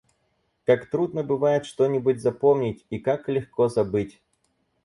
Как 0.65 0.89
трудно 0.89 1.23
бывает 1.23 1.67
что-нибудь 1.67 2.21
запомнить 2.23 2.87
и 2.89 2.97
как 2.97 3.29
легко 3.29 3.67
забыть! 3.69 4.19